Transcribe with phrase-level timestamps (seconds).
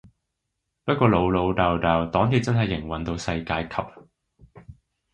[0.83, 3.83] 不過老老豆豆黨鐵真係營運到世界級